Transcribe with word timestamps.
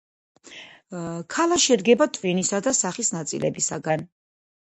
ქალა 1.35 1.59
შედგება 1.63 2.07
ტვინისა 2.17 2.61
და 2.69 2.73
სახის 2.79 3.13
ნაწილებისაგან. 3.17 4.03